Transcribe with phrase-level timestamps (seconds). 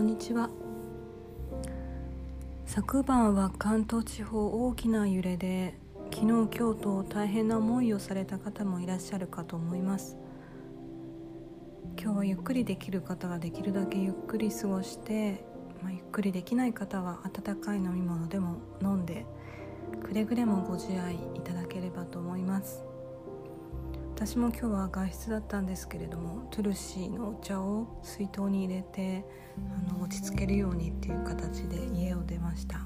[0.00, 0.48] こんにちは。
[2.64, 5.74] 昨晩は関東地方大きな揺れで
[6.10, 10.16] 昨日今日と大変な思いをされた方もいらっしゃるかと思います。
[12.02, 15.44] 今日はゆっくりできる方はできるだけゆっくり過ごして、
[15.82, 19.26] まあ、ゆっくりできない方は温かい飲み物でも飲んで
[20.02, 22.89] くれぐれもご自愛いただければと思います。
[24.20, 29.24] 私も今日は外出だったんですけれどもトゥルシーのお茶を水筒に入れて
[29.88, 32.80] あの落ち着けるようにっていう形で家を出ました。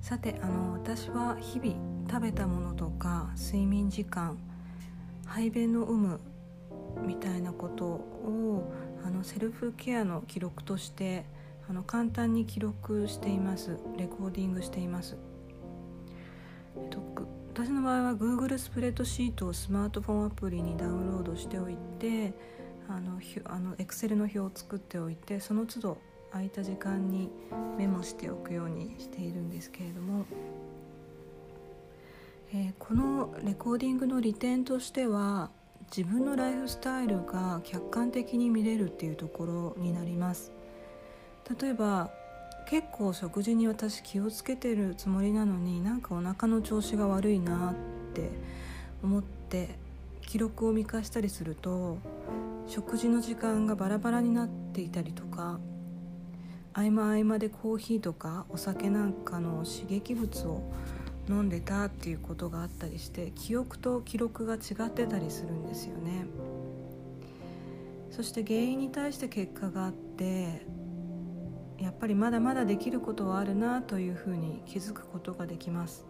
[0.00, 1.74] さてあの私は日々
[2.08, 4.38] 食べたものとか睡眠時間
[5.26, 6.20] 排便の有無
[7.04, 8.72] みたいなことを
[9.04, 11.24] あのセルフケアの記録として
[11.68, 13.76] あの簡単に記録しています。
[13.96, 15.16] レコーディングしています、
[17.58, 22.32] 私の場合は Google スプレッドシートをスマートフォンアプリにダウンロードしておいて
[22.88, 25.98] あのあの Excel の表を作っておいてその都度
[26.30, 27.28] 空いた時間に
[27.76, 30.24] メモしておくようにしているんですけれども、
[32.54, 35.50] えー、このレコーディングの利点としては
[35.90, 40.52] 自分のライフスタイルが客観的に見れるっていうところになります。
[41.60, 42.12] 例えば
[42.68, 47.74] 結構食事に私気をつけてるつもりなのになんかお腹の調子が悪いなっ
[48.12, 48.28] て
[49.02, 49.70] 思って
[50.20, 51.96] 記録を見返したりすると
[52.66, 55.58] 食事の時間がバラバラになっていたりとか
[56.74, 60.70] 合間合間でコーヒーとかお酒なんかの刺激物を
[61.30, 66.26] 飲んでたっていうことがあったりして記憶と記録が違ってたりするんですよね。
[68.10, 70.66] そして原因に対して結果があって
[71.88, 76.06] やっぱりまだまだできることはあるなというふうに気づくことができます。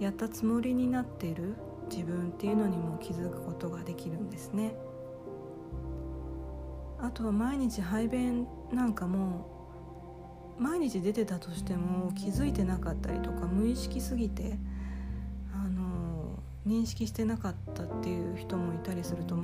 [0.00, 1.56] やったつもりになっている
[1.90, 4.74] 自分っていうのにも気づくことができるんですね。
[6.98, 9.46] あとは毎日排便なんかも
[10.58, 14.56] 毎日出てたとしても気づいてなかったりとか無意識すぎて
[15.52, 19.43] あの認識してなかったっていう人もいたりすると思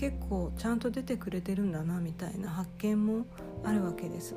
[0.00, 3.26] 結構ちゃんと出てくれてるんだなみたいな発見も
[3.62, 4.34] あるわけです。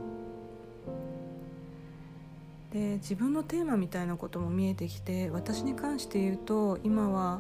[2.74, 7.40] で自分のテーマみたいなことも見えてきて私に関して言うと今は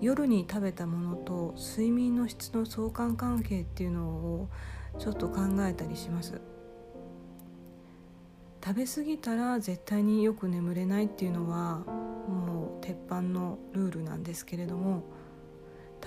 [0.00, 4.48] 夜に食べたものと睡眠の質の相関関係っていうのを
[4.98, 6.40] ちょっと考えたりします
[8.64, 11.80] 食べ過ぎたら絶対によく眠れないっていうのは
[12.28, 15.02] もう鉄板のルールなんですけれども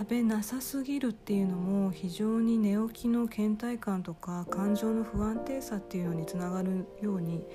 [0.01, 7.45] 食べなさすぎるっていうのも非常に寝起きの倦怠感とか感情の不安定さっていうのにつながるように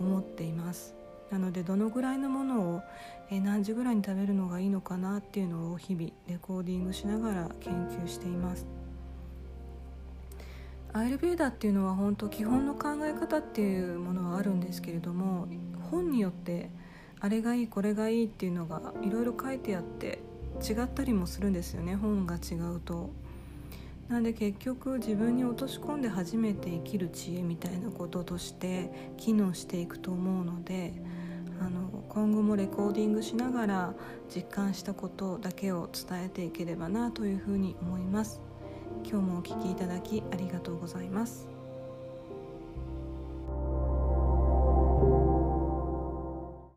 [0.00, 0.94] 思っています。
[1.30, 2.82] なのでどのぐらいのものを
[3.30, 8.64] え何時ぐらいに食べるのがいいのかなっていうのを日々レコーディングしながら研究しています。
[10.94, 15.46] アイルベーダっていうのは本当基本の考え方っていうものはあるんですけれども
[15.90, 16.70] 本によって
[17.20, 20.31] あれがいいこれがいいっていうのがいろいろ書いてあって
[20.62, 23.10] 違ったりもするんですよね本が違うと。
[24.08, 30.92] なんで結局自分に落とし込んで初めて生きる知恵みたいなこととして機能していくと思うので
[31.60, 33.94] あの今後もレコーディングしながら
[34.34, 38.42] 実感したことだけを伝えていければなというふうに思います。
[39.04, 41.48] 今日もお聴きいただきありがとうございます。